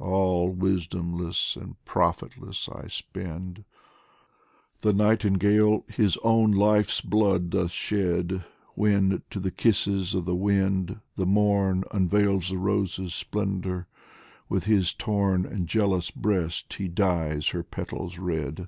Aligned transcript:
All 0.00 0.52
wisdomless 0.52 1.54
and 1.54 1.76
profitless 1.84 2.68
I 2.68 2.88
spend! 2.88 3.64
The 4.80 4.92
nightingale 4.92 5.84
his 5.86 6.16
own 6.24 6.50
life's 6.50 7.00
blood 7.00 7.50
doth 7.50 7.70
shed, 7.70 8.44
When, 8.74 9.22
to 9.30 9.38
the 9.38 9.52
kisses 9.52 10.14
of 10.16 10.24
the 10.24 10.34
wind, 10.34 10.98
the 11.14 11.26
morn 11.26 11.84
Unveils 11.92 12.48
the 12.50 12.58
rose's 12.58 13.14
splendour 13.14 13.86
with 14.48 14.64
his 14.64 14.92
torn 14.94 15.46
And 15.46 15.68
jealous 15.68 16.10
breast 16.10 16.72
he 16.74 16.88
dyes 16.88 17.50
her 17.50 17.62
petals 17.62 18.18
red. 18.18 18.66